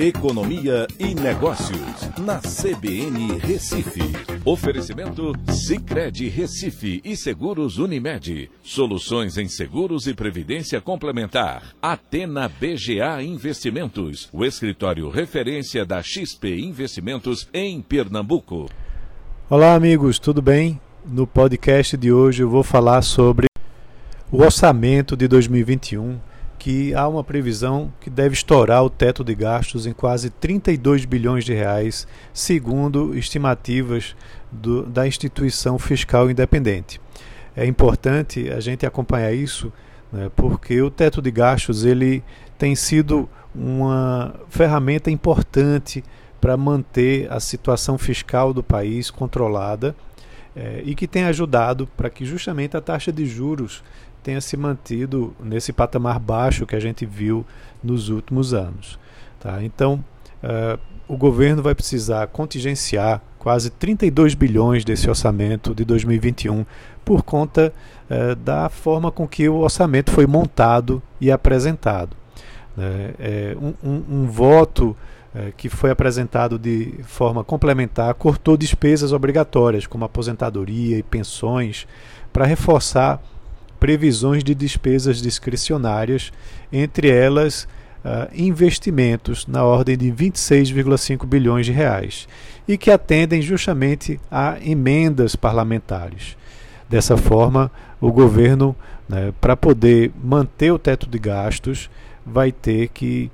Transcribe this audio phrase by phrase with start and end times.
[0.00, 4.00] Economia e Negócios, na CBN Recife.
[4.44, 8.48] Oferecimento Cicred Recife e Seguros Unimed.
[8.62, 11.74] Soluções em seguros e previdência complementar.
[11.82, 18.70] Atena BGA Investimentos, o escritório referência da XP Investimentos em Pernambuco.
[19.50, 20.80] Olá, amigos, tudo bem?
[21.04, 23.48] No podcast de hoje eu vou falar sobre
[24.30, 26.27] o orçamento de 2021
[26.58, 31.44] que há uma previsão que deve estourar o teto de gastos em quase 32 bilhões
[31.44, 34.16] de reais, segundo estimativas
[34.50, 37.00] do, da instituição fiscal independente.
[37.56, 39.72] É importante a gente acompanhar isso,
[40.12, 42.22] né, porque o teto de gastos ele
[42.58, 46.04] tem sido uma ferramenta importante
[46.40, 49.94] para manter a situação fiscal do país controlada
[50.54, 53.82] é, e que tem ajudado para que justamente a taxa de juros
[54.28, 57.46] tenha se mantido nesse patamar baixo que a gente viu
[57.82, 58.98] nos últimos anos.
[59.40, 59.64] Tá?
[59.64, 60.04] Então,
[60.42, 60.78] uh,
[61.08, 66.66] o governo vai precisar contingenciar quase 32 bilhões desse orçamento de 2021
[67.06, 67.72] por conta
[68.10, 72.14] uh, da forma com que o orçamento foi montado e apresentado.
[72.76, 73.14] Né?
[73.18, 74.94] É, um, um, voto
[75.34, 81.86] uh, que foi apresentado de forma complementar cortou despesas obrigatórias, como aposentadoria e pensões,
[82.30, 83.22] para reforçar
[83.78, 86.32] previsões de despesas discricionárias,
[86.72, 87.68] entre elas
[88.04, 92.28] uh, investimentos na ordem de 26,5 bilhões de reais,
[92.66, 96.36] e que atendem justamente a emendas parlamentares.
[96.88, 98.74] Dessa forma, o governo,
[99.08, 101.90] né, para poder manter o teto de gastos,
[102.24, 103.30] vai ter que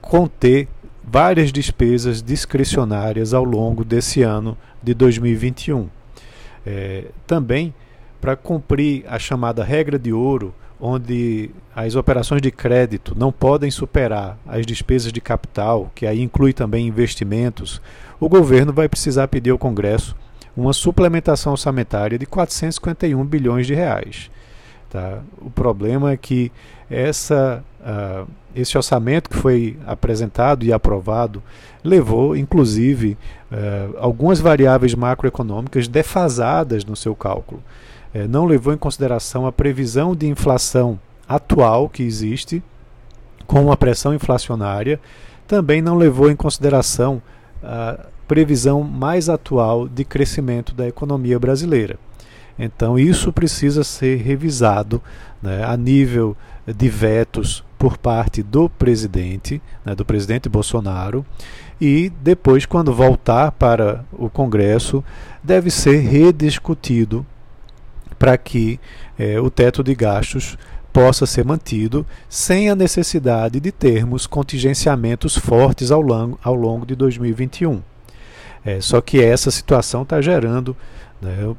[0.00, 0.68] conter
[1.02, 5.88] várias despesas discricionárias ao longo desse ano de 2021.
[6.66, 7.74] É, também
[8.24, 14.38] para cumprir a chamada regra de ouro, onde as operações de crédito não podem superar
[14.46, 17.82] as despesas de capital, que aí inclui também investimentos,
[18.18, 20.16] o governo vai precisar pedir ao Congresso
[20.56, 24.30] uma suplementação orçamentária de 451 bilhões de reais.
[24.88, 25.18] Tá?
[25.42, 26.50] O problema é que
[26.88, 31.42] essa, uh, esse orçamento que foi apresentado e aprovado
[31.84, 33.18] levou, inclusive,
[33.52, 37.62] uh, algumas variáveis macroeconômicas defasadas no seu cálculo
[38.14, 40.98] é, não levou em consideração a previsão de inflação
[41.28, 42.62] atual que existe,
[43.44, 45.00] com uma pressão inflacionária,
[45.48, 47.20] também não levou em consideração
[47.62, 51.98] a previsão mais atual de crescimento da economia brasileira.
[52.58, 55.02] Então, isso precisa ser revisado
[55.42, 56.36] né, a nível
[56.66, 61.26] de vetos por parte do presidente, né, do presidente Bolsonaro,
[61.80, 65.02] e depois, quando voltar para o Congresso,
[65.42, 67.26] deve ser rediscutido
[68.24, 68.80] para que
[69.18, 70.56] é, o teto de gastos
[70.90, 76.94] possa ser mantido sem a necessidade de termos contingenciamentos fortes ao longo, ao longo de
[76.94, 77.82] 2021.
[78.64, 80.74] É, só que essa situação está gerando
[81.20, 81.54] né,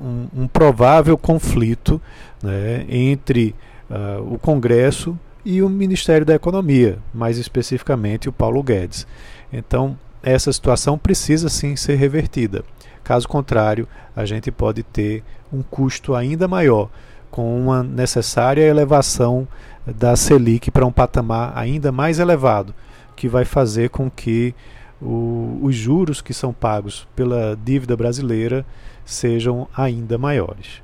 [0.00, 2.00] um, um, provável conflito
[2.40, 3.52] né, entre
[3.90, 9.08] uh, o Congresso e o Ministério da Economia, mais especificamente o Paulo Guedes.
[9.52, 12.64] Então, essa situação precisa sim ser revertida.
[13.02, 16.88] Caso contrário, a gente pode ter um custo ainda maior,
[17.30, 19.46] com uma necessária elevação
[19.86, 22.74] da Selic para um patamar ainda mais elevado,
[23.16, 24.54] que vai fazer com que
[25.00, 28.64] o, os juros que são pagos pela dívida brasileira
[29.04, 30.82] sejam ainda maiores.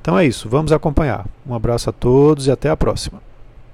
[0.00, 1.26] Então é isso, vamos acompanhar.
[1.46, 3.25] Um abraço a todos e até a próxima.